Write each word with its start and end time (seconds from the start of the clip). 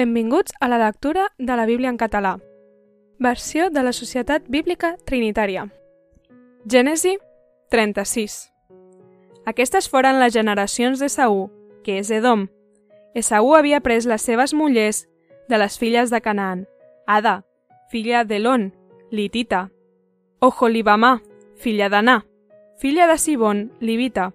Benvinguts 0.00 0.54
a 0.60 0.68
la 0.68 0.78
lectura 0.78 1.26
de 1.36 1.56
la 1.56 1.66
Bíblia 1.66 1.90
en 1.90 1.98
català. 1.98 2.38
Versió 3.18 3.68
de 3.68 3.82
la 3.82 3.92
Societat 3.92 4.46
Bíblica 4.48 4.94
Trinitària. 5.04 5.66
Gènesi 6.64 7.18
36. 7.68 8.36
Aquestes 9.44 9.90
foren 9.92 10.16
les 10.22 10.32
generacions 10.32 11.04
de 11.04 11.10
Saú, 11.12 11.50
que 11.84 11.98
és 12.00 12.08
Edom. 12.08 12.46
Esaú 13.12 13.52
havia 13.58 13.82
pres 13.84 14.08
les 14.08 14.24
seves 14.24 14.56
mullers 14.56 15.02
de 15.52 15.60
les 15.60 15.76
filles 15.76 16.08
de 16.08 16.22
Canaan, 16.24 16.64
Ada, 17.04 17.42
filla 17.92 18.24
d'Elon, 18.24 18.70
Litita, 19.12 19.66
Oholibamà, 20.40 21.18
filla 21.60 21.92
d'Anà, 21.92 22.22
filla 22.80 23.04
de 23.04 23.20
Sibon, 23.20 23.66
Livita, 23.84 24.30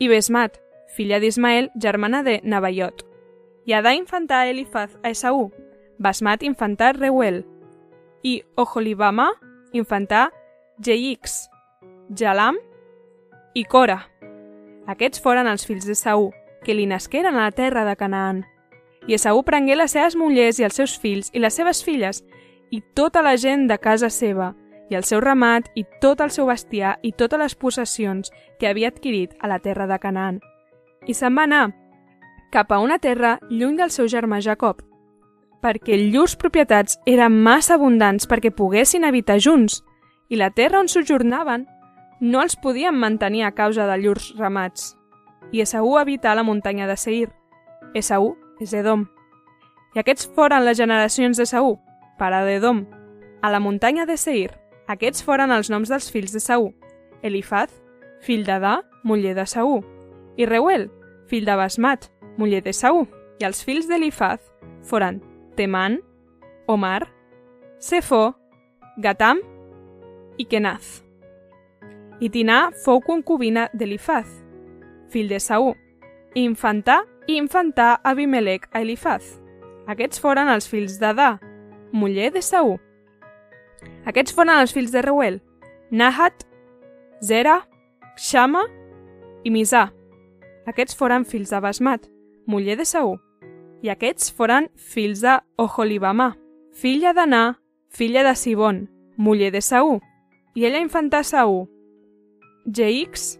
i 0.00 0.08
Besmat, 0.08 0.56
filla 0.88 1.20
d'Ismael, 1.20 1.68
germana 1.76 2.24
de 2.24 2.40
Nabaiot. 2.42 3.11
I 3.64 3.74
Adà 3.74 3.92
infantà 3.94 4.46
Elifaz 4.46 4.96
a 5.02 5.10
Esaú, 5.10 5.50
Basmat 5.98 6.42
infantà 6.42 6.92
Reuel, 6.92 7.44
i 8.22 8.42
Oholibamà 8.56 9.28
infantà 9.72 10.30
Jeix, 10.82 11.48
Jalam 12.10 12.58
i 13.54 13.64
Cora. 13.64 14.00
Aquests 14.86 15.22
foren 15.22 15.46
els 15.46 15.66
fills 15.66 15.86
d'Esaú, 15.86 16.32
que 16.64 16.74
li 16.74 16.86
nasqueren 16.86 17.36
a 17.36 17.46
la 17.46 17.54
terra 17.54 17.84
de 17.84 17.94
Canaan. 17.96 18.42
I 19.06 19.14
Esaú 19.14 19.42
prengué 19.42 19.76
les 19.76 19.94
seves 19.94 20.16
mullers 20.18 20.58
i 20.58 20.66
els 20.66 20.78
seus 20.78 20.96
fills 20.98 21.30
i 21.32 21.42
les 21.42 21.54
seves 21.54 21.82
filles 21.82 22.22
i 22.70 22.80
tota 22.94 23.22
la 23.22 23.36
gent 23.36 23.68
de 23.68 23.78
casa 23.78 24.10
seva, 24.10 24.54
i 24.90 24.96
el 24.98 25.04
seu 25.04 25.20
ramat 25.22 25.70
i 25.74 25.84
tot 26.00 26.20
el 26.20 26.30
seu 26.30 26.50
bestiar 26.50 26.98
i 27.02 27.12
totes 27.12 27.40
les 27.40 27.54
possessions 27.54 28.32
que 28.58 28.68
havia 28.68 28.90
adquirit 28.92 29.34
a 29.40 29.48
la 29.48 29.58
terra 29.58 29.86
de 29.86 29.98
Canaan. 29.98 30.40
I 31.06 31.14
se'n 31.14 31.34
va 31.38 31.46
anar 31.48 31.70
cap 32.52 32.70
a 32.70 32.78
una 32.78 32.98
terra 33.00 33.38
lluny 33.48 33.78
del 33.80 33.90
seu 33.90 34.06
germà 34.12 34.38
Jacob, 34.44 34.82
perquè 35.64 35.96
llurs 35.96 36.34
propietats 36.36 36.98
eren 37.08 37.32
massa 37.46 37.78
abundants 37.78 38.28
perquè 38.28 38.52
poguessin 38.52 39.06
habitar 39.08 39.38
junts, 39.40 39.80
i 40.28 40.36
la 40.36 40.50
terra 40.52 40.80
on 40.80 40.88
sojornaven 40.88 41.64
no 42.20 42.42
els 42.44 42.56
podien 42.60 42.94
mantenir 42.94 43.46
a 43.46 43.54
causa 43.56 43.88
de 43.88 43.96
llurs 43.98 44.34
ramats. 44.36 44.92
I 45.52 45.64
Esaú 45.64 45.96
habita 45.98 46.30
a 46.30 46.36
la 46.36 46.44
muntanya 46.44 46.86
de 46.86 46.96
Seir. 46.96 47.32
Esaú 47.94 48.36
és 48.60 48.72
Edom. 48.72 49.08
I 49.96 50.00
aquests 50.00 50.28
foren 50.36 50.64
les 50.64 50.78
generacions 50.78 51.36
d'Esaú, 51.36 51.74
pare 52.18 52.44
d'Edom, 52.46 52.86
a 53.42 53.50
la 53.50 53.60
muntanya 53.60 54.06
de 54.06 54.16
Seir. 54.16 54.52
Aquests 54.88 55.24
foren 55.24 55.52
els 55.52 55.68
noms 55.70 55.88
dels 55.88 56.08
fills 56.12 56.32
de 56.32 56.40
Saú. 56.40 56.72
Elifaz, 57.22 57.72
fill 58.20 58.44
d'Adà, 58.46 58.80
muller 59.04 59.34
de 59.36 59.44
Saú. 59.46 59.82
I 60.36 60.46
Reuel, 60.46 60.88
fill 61.28 61.44
de 61.44 61.56
Basmat, 61.58 62.08
muller 62.42 62.62
de 62.66 62.74
Saú. 62.74 63.06
I 63.38 63.46
els 63.46 63.62
fills 63.62 63.86
d'Elifaz 63.90 64.42
foren 64.86 65.20
Teman, 65.56 66.00
Omar, 66.66 67.06
Sefó, 67.78 68.34
Gatam 68.98 69.40
i 70.38 70.46
Kenaz. 70.50 71.00
I 72.22 72.30
Tinà 72.30 72.70
fou 72.84 73.00
concubina 73.02 73.68
d'Elifaz, 73.74 74.28
fill 75.10 75.30
de 75.30 75.40
Saú, 75.42 75.72
i 76.34 76.44
infantà 76.46 77.02
i 77.26 77.38
infantà 77.38 77.96
Abimelec 78.02 78.68
a 78.72 78.82
Elifaz. 78.82 79.38
Aquests 79.90 80.22
foren 80.22 80.50
els 80.50 80.68
fills 80.70 80.98
d'Adà, 81.02 81.36
muller 81.92 82.30
de 82.34 82.42
Saú. 82.42 82.78
Aquests 84.06 84.34
foren 84.34 84.60
els 84.62 84.74
fills 84.74 84.94
de 84.94 85.02
Reuel, 85.02 85.40
Nahat, 85.90 86.46
Zera, 87.22 87.60
Xama 88.16 88.62
i 89.44 89.50
Misà. 89.50 89.90
Aquests 90.70 90.94
foren 90.98 91.26
fills 91.26 91.50
de 91.50 91.60
Basmat, 91.62 92.06
muller 92.46 92.76
de 92.76 92.86
Saú. 92.86 93.16
I 93.82 93.90
aquests 93.90 94.30
foren 94.34 94.68
fills 94.76 95.22
de 95.24 95.38
Oholibamà, 95.58 96.32
filla 96.72 97.12
d'Anà, 97.12 97.58
filla 97.88 98.22
de 98.22 98.34
Sibon, 98.36 98.86
muller 99.16 99.50
de 99.52 99.60
Saú. 99.60 100.00
I 100.54 100.66
ella 100.68 100.82
infantà 100.84 101.22
Saú, 101.24 101.66
Jeix, 102.66 103.38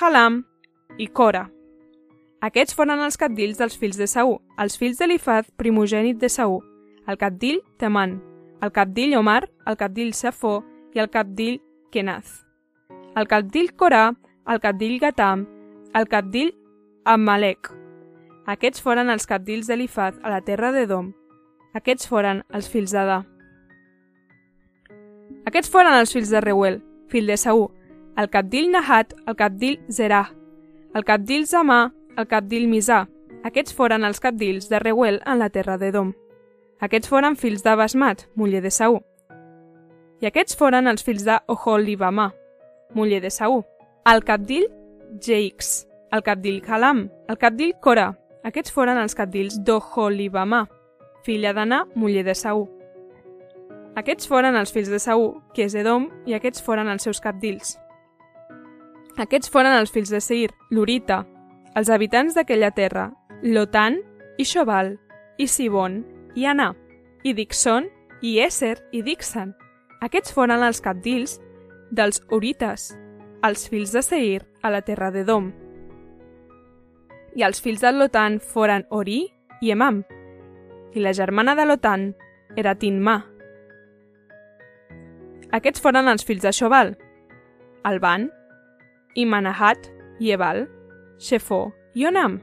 Halam 0.00 0.44
i 0.98 1.06
Cora. 1.06 1.48
Aquests 2.40 2.74
foren 2.74 3.02
els 3.04 3.18
capdills 3.20 3.58
dels 3.60 3.76
fills 3.76 3.98
de 4.00 4.08
Saú, 4.08 4.38
els 4.58 4.78
fills 4.80 4.98
d'Elifaz, 4.98 5.50
primogènit 5.60 6.18
de 6.18 6.30
Saú, 6.32 6.60
el 7.06 7.18
capdill 7.20 7.60
Teman, 7.78 8.18
el 8.62 8.72
capdill 8.72 9.16
Omar, 9.18 9.44
el 9.66 9.76
capdill 9.76 10.14
Safó 10.14 10.60
i 10.94 11.02
el 11.02 11.10
capdill 11.10 11.60
Kenaz. 11.92 12.40
El 13.16 13.26
capdill 13.28 13.74
Corà, 13.74 14.14
el 14.46 14.60
capdill 14.60 14.98
Gatam, 15.02 15.46
el 15.94 16.08
capdill 16.08 16.54
Amalek. 17.04 17.79
Aquests 18.50 18.82
foren 18.82 19.12
els 19.12 19.28
capdills 19.30 19.68
d'Elifaz 19.70 20.16
a 20.26 20.30
la 20.32 20.40
terra 20.42 20.72
d'Edom. 20.74 21.12
Aquests 21.78 22.08
foren 22.10 22.40
els 22.56 22.66
fills 22.66 22.90
d'Adà. 22.90 23.20
Aquests 25.46 25.70
foren 25.70 25.94
els 25.94 26.10
fills 26.10 26.32
de 26.34 26.40
Reuel, 26.42 26.80
fill 27.12 27.30
de 27.30 27.36
Saú, 27.38 27.68
el 28.18 28.26
capdill 28.32 28.72
Nahat, 28.72 29.14
el 29.30 29.36
capdill 29.38 29.78
Zerah, 29.92 30.32
el 30.98 31.06
capdill 31.06 31.46
Zamà, 31.46 31.92
el 32.18 32.26
capdill 32.26 32.66
Misà. 32.68 33.04
Aquests 33.46 33.76
foren 33.76 34.02
els 34.04 34.18
capdills 34.20 34.66
de 34.68 34.80
Reuel 34.82 35.20
en 35.24 35.38
la 35.38 35.48
terra 35.54 35.78
d'Edom. 35.78 36.10
Aquests 36.82 37.08
foren 37.08 37.38
fills 37.38 37.62
de 37.62 37.76
Basmat, 37.78 38.26
muller 38.34 38.64
de 38.64 38.72
Saú. 38.74 38.98
I 40.20 40.26
aquests 40.26 40.58
foren 40.58 40.90
els 40.90 41.06
fills 41.06 41.22
de 41.24 41.38
Oholibamà, 41.46 42.32
muller 42.98 43.22
de 43.22 43.30
Saú. 43.30 43.62
El 44.10 44.24
capdill 44.26 44.66
Jeix, 45.22 45.86
el 46.10 46.26
capdill 46.26 46.64
Halam, 46.66 47.06
el 47.28 47.38
capdill 47.38 47.76
Cora. 47.80 48.10
Aquests 48.46 48.72
foren 48.72 48.96
els 48.96 49.12
capdills 49.16 49.58
d'Oholibamà, 49.60 50.64
filla 51.26 51.52
d'Anà, 51.52 51.84
muller 51.94 52.24
de 52.24 52.34
Saú. 52.34 52.64
Aquests 54.00 54.28
foren 54.30 54.56
els 54.56 54.72
fills 54.72 54.88
de 54.88 55.00
Saú, 55.02 55.34
que 55.52 55.66
és 55.66 55.74
Edom, 55.76 56.08
i 56.24 56.32
aquests 56.36 56.62
foren 56.64 56.88
els 56.88 57.04
seus 57.04 57.20
capdills. 57.20 57.74
Aquests 59.20 59.50
foren 59.52 59.76
els 59.76 59.92
fills 59.92 60.08
de 60.08 60.22
Seir, 60.24 60.54
l'Urita, 60.70 61.24
els 61.76 61.90
habitants 61.92 62.38
d'aquella 62.38 62.70
terra, 62.72 63.10
Lotan 63.42 64.00
i 64.38 64.46
Xobal, 64.48 64.94
i 65.36 65.46
Sibon, 65.46 66.00
i 66.34 66.46
Anà, 66.48 66.70
i 67.24 67.34
Dixon, 67.36 67.90
i 68.22 68.38
Esser, 68.40 68.78
i 68.92 69.02
Dixan. 69.04 69.52
Aquests 70.00 70.32
foren 70.32 70.64
els 70.64 70.80
capdills 70.80 71.36
dels 71.92 72.22
Urites, 72.32 72.94
els 73.44 73.68
fills 73.68 73.92
de 73.92 74.00
Seir 74.06 74.46
a 74.62 74.72
la 74.72 74.80
terra 74.80 75.10
d'Edom. 75.12 75.50
I 77.36 77.44
els 77.46 77.60
fills 77.62 77.82
de 77.84 77.92
Lotan 77.92 78.40
foren 78.42 78.86
Ori 78.90 79.22
i 79.62 79.70
Emam, 79.70 80.02
i 80.94 81.00
la 81.00 81.12
germana 81.14 81.54
de 81.54 81.66
Lotan 81.66 82.10
era 82.56 82.74
Tinmà. 82.74 83.20
Aquests 85.54 85.82
foren 85.82 86.08
els 86.10 86.26
fills 86.26 86.42
de 86.42 86.52
Xobal, 86.54 86.96
Alban, 87.86 88.28
i 89.14 89.26
Manahat, 89.26 89.90
i 90.20 90.34
Xefó 91.18 91.72
i 91.94 92.06
Onam. 92.06 92.40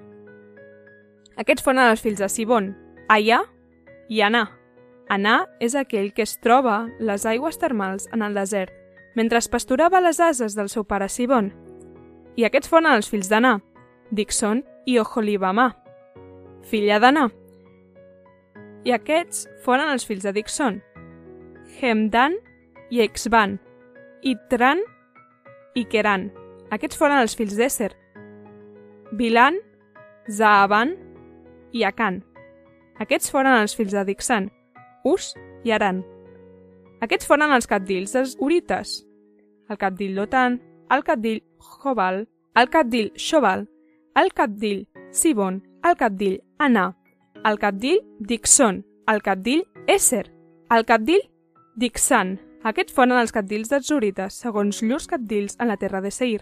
Aquests 1.37 1.63
foren 1.63 1.91
els 1.91 2.01
fills 2.01 2.19
de 2.19 2.29
Sibon, 2.29 2.75
Aya 3.07 3.43
i 4.09 4.21
Anà. 4.21 4.47
Anà 5.09 5.45
és 5.59 5.75
aquell 5.75 6.11
que 6.13 6.23
es 6.23 6.37
troba 6.39 6.87
les 6.99 7.25
aigües 7.25 7.57
termals 7.57 8.07
en 8.11 8.21
el 8.21 8.33
desert, 8.33 8.71
mentre 9.15 9.37
es 9.37 9.47
pasturava 9.47 10.01
les 10.01 10.19
ases 10.19 10.55
del 10.55 10.69
seu 10.69 10.83
pare 10.83 11.07
Sibon. 11.09 11.53
I 12.35 12.45
aquests 12.45 12.69
foren 12.69 12.91
els 12.91 13.09
fills 13.09 13.29
d'Anà, 13.29 13.59
Dixon 14.11 14.63
i 14.87 14.95
Oholibamà, 15.01 15.67
filla 16.63 16.97
d'Anà. 17.03 17.27
I 18.87 18.93
aquests 18.95 19.45
foren 19.65 19.91
els 19.91 20.07
fills 20.07 20.23
de 20.23 20.31
Dixon, 20.35 20.79
Hemdan 21.81 22.37
i 22.89 23.03
Exban, 23.03 23.57
i 24.23 24.35
Tran 24.49 24.79
i 25.75 25.83
Keran. 25.91 26.29
Aquests 26.71 26.99
foren 26.99 27.19
els 27.19 27.35
fills 27.35 27.57
d'Esser, 27.59 27.91
Bilan, 29.19 29.59
Zaaban 30.31 30.95
i 31.75 31.83
Akan. 31.87 32.21
Aquests 33.03 33.31
foren 33.31 33.59
els 33.61 33.75
fills 33.77 33.93
de 33.93 34.03
Dixan, 34.07 34.49
Us 35.05 35.33
i 35.67 35.75
Aran. 35.75 36.01
Aquests 37.03 37.27
foren 37.29 37.53
els 37.53 37.67
capdills 37.69 38.15
dels 38.15 38.35
Urites, 38.41 39.01
el 39.69 39.77
capdill 39.77 40.15
Lotan, 40.17 40.61
el 40.91 41.03
capdill 41.03 41.43
Jobal, 41.59 42.23
el 42.55 42.69
capdill 42.73 43.11
Xobal, 43.19 43.67
el 44.17 44.33
capdill 44.33 44.87
Sibon, 45.11 45.61
el 45.83 45.95
capdill 45.95 46.41
Anà, 46.57 46.95
el 47.45 47.59
capdill 47.59 47.99
Dixon, 48.19 48.83
el 49.07 49.21
capdill 49.21 49.67
Esser, 49.85 50.31
el 50.73 50.85
capdill 50.85 51.21
Dixan. 51.77 52.39
Aquests 52.65 52.95
foren 52.97 53.19
els 53.21 53.31
capdills 53.31 53.69
dels 53.69 53.91
Urites, 53.93 54.39
segons 54.41 54.81
llurs 54.81 55.05
capdills 55.07 55.55
en 55.61 55.69
la 55.69 55.77
terra 55.77 56.01
de 56.01 56.09
Seir. 56.11 56.41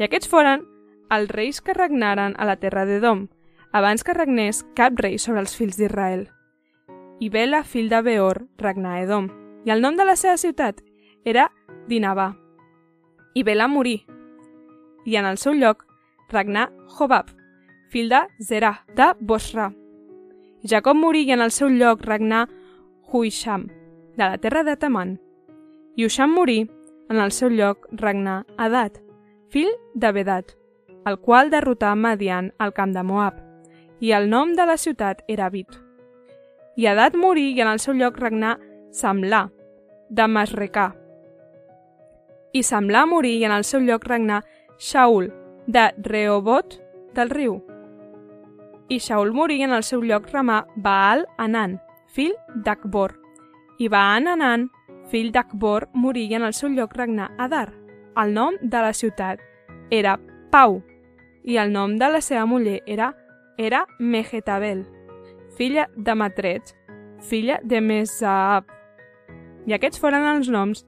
I 0.00 0.04
aquests 0.08 0.28
foren 0.28 0.64
els 1.14 1.30
reis 1.30 1.60
que 1.62 1.76
regnaren 1.78 2.34
a 2.36 2.48
la 2.48 2.56
terra 2.58 2.82
d'Edom, 2.84 3.28
abans 3.72 4.02
que 4.02 4.16
regnés 4.16 4.64
cap 4.74 4.98
rei 4.98 5.18
sobre 5.18 5.40
els 5.44 5.54
fills 5.54 5.78
d'Israel. 5.78 6.26
I 7.20 7.28
Bela, 7.30 7.62
fill 7.62 7.88
de 7.88 8.00
Beor, 8.02 8.42
regnà 8.58 8.96
a 8.96 9.04
Edom, 9.04 9.30
i 9.64 9.70
el 9.70 9.80
nom 9.80 9.94
de 9.94 10.08
la 10.08 10.16
seva 10.18 10.36
ciutat 10.40 10.82
era 11.24 11.52
Dinabà. 11.86 12.32
I 13.38 13.46
Bela 13.46 13.70
morí, 13.70 14.00
i 15.06 15.16
en 15.16 15.30
el 15.30 15.38
seu 15.38 15.54
lloc 15.54 15.86
regnà 16.32 16.68
Jobab, 16.96 17.30
fill 17.90 18.08
de 18.08 18.22
Zerah, 18.40 18.84
de 18.96 19.12
Bosra. 19.20 19.70
Jacob 20.62 20.96
morí 20.96 21.24
i 21.26 21.32
en 21.32 21.40
el 21.40 21.50
seu 21.50 21.68
lloc 21.68 22.02
regnà 22.06 22.46
Huisham, 23.10 23.68
de 24.16 24.24
la 24.24 24.38
terra 24.38 24.62
de 24.64 24.76
Taman. 24.76 25.18
I 25.96 26.06
Usham 26.06 26.34
morí, 26.34 26.70
en 27.10 27.18
el 27.18 27.32
seu 27.32 27.50
lloc 27.50 27.88
regnà 27.92 28.44
Adat, 28.56 29.00
fill 29.50 29.70
de 29.94 30.12
Bedat, 30.12 30.54
el 31.06 31.18
qual 31.18 31.50
derrotà 31.50 31.94
Madian 31.96 32.52
al 32.58 32.74
camp 32.76 32.92
de 32.94 33.02
Moab, 33.02 33.40
i 34.00 34.12
el 34.12 34.30
nom 34.30 34.54
de 34.54 34.66
la 34.66 34.76
ciutat 34.76 35.24
era 35.28 35.50
Bit. 35.50 35.74
I 36.76 36.86
Adat 36.86 37.16
morí 37.18 37.50
i 37.56 37.60
en 37.60 37.68
el 37.68 37.80
seu 37.82 37.94
lloc 37.94 38.20
regnà 38.20 38.56
Samlà, 38.94 39.48
de 40.10 40.26
Masrecà. 40.26 40.90
I 42.52 42.62
Samlà 42.66 43.04
morí 43.06 43.36
i 43.38 43.44
en 43.46 43.52
el 43.54 43.64
seu 43.64 43.80
lloc 43.80 44.06
regnà 44.06 44.42
Shaul, 44.78 45.30
de 45.70 45.92
Reobot 45.98 46.80
del 47.14 47.30
riu. 47.30 47.60
I 48.88 48.98
Shaul 48.98 49.32
morí 49.32 49.62
en 49.62 49.70
el 49.70 49.84
seu 49.86 50.02
lloc 50.02 50.26
remà 50.32 50.64
Baal 50.74 51.26
Anan, 51.38 51.78
fill 52.10 52.34
d'Akbor. 52.64 53.14
I 53.78 53.86
Baal 53.88 54.26
Anan, 54.26 54.66
fill 55.12 55.30
d'Akbor, 55.30 55.88
morí 55.94 56.26
en 56.34 56.42
el 56.42 56.54
seu 56.58 56.72
lloc 56.74 56.96
regnà 56.98 57.30
Adar. 57.38 57.68
El 58.18 58.34
nom 58.34 58.58
de 58.60 58.82
la 58.82 58.92
ciutat 58.92 59.38
era 59.90 60.18
Pau 60.50 60.80
i 61.46 61.56
el 61.62 61.70
nom 61.72 61.96
de 61.98 62.10
la 62.10 62.20
seva 62.20 62.46
muller 62.50 62.80
era, 62.86 63.14
era 63.56 63.86
Mehetabel, 64.00 64.84
filla 65.56 65.86
de 65.94 66.14
Matret, 66.18 66.74
filla 67.22 67.60
de 67.62 67.80
Mesaab. 67.80 68.66
I 69.70 69.78
aquests 69.78 70.02
foren 70.02 70.26
els 70.34 70.50
noms 70.50 70.82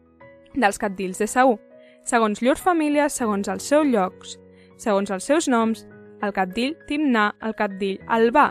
dels 0.59 0.79
cabdills 0.83 1.23
de 1.23 1.31
Saúl, 1.31 1.61
segons 2.03 2.43
llurs 2.43 2.61
famílies, 2.61 3.15
segons 3.15 3.47
els 3.49 3.63
seus 3.63 3.87
llocs, 3.87 4.41
segons 4.83 5.11
els 5.15 5.27
seus 5.29 5.49
noms, 5.49 5.87
el 6.23 6.35
cabdill 6.35 6.77
Timnà, 6.89 7.31
el 7.43 7.55
cabdill 7.59 8.01
Albà, 8.07 8.51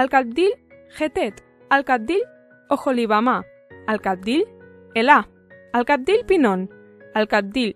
el 0.00 0.08
cabdill 0.12 0.54
Getet, 0.96 1.42
el 1.72 1.84
cabdill 1.88 2.24
Oholibamà, 2.72 3.40
el 3.88 4.00
cabdill 4.04 4.44
Elà, 4.94 5.22
el 5.74 5.84
cabdill 5.88 6.24
Pinon, 6.28 6.68
el 7.14 7.28
cabdill 7.28 7.74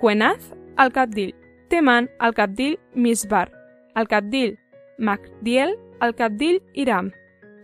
Quenaz, 0.00 0.52
el 0.78 0.92
cabdill 0.92 1.34
Teman, 1.68 2.10
el 2.20 2.34
cabdill 2.34 2.78
Misbar, 2.94 3.50
el 3.94 4.08
cabdill 4.08 4.58
Magdiel, 4.98 5.76
el 6.00 6.14
cabdill 6.14 6.60
Iram. 6.74 7.10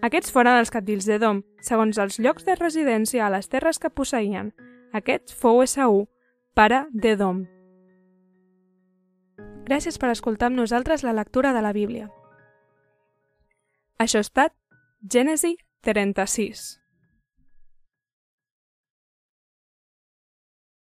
Aquests 0.02 0.32
foren 0.32 0.58
els 0.58 0.72
cabdills 0.72 1.06
d'Edom, 1.06 1.42
segons 1.62 1.98
els 2.00 2.18
llocs 2.18 2.46
de 2.48 2.56
residència 2.56 3.26
a 3.26 3.30
les 3.32 3.48
terres 3.52 3.78
que 3.78 3.92
posseïen. 3.92 4.54
Aquest 4.96 5.34
fou 5.36 5.60
Esaú, 5.62 6.06
pare 6.56 6.86
d'Edom. 6.92 7.44
Gràcies 9.70 10.00
per 10.02 10.08
escoltar 10.10 10.48
amb 10.50 10.58
nosaltres 10.58 11.04
la 11.06 11.12
lectura 11.14 11.52
de 11.54 11.60
la 11.62 11.70
Bíblia. 11.70 12.08
Això 14.02 14.18
ha 14.18 14.26
estat 14.26 14.56
Gènesi 15.14 15.52
36. 15.86 16.62